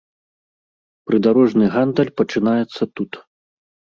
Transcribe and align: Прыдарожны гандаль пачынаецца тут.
Прыдарожны 1.09 1.65
гандаль 1.75 2.11
пачынаецца 2.21 2.83
тут. 2.95 3.11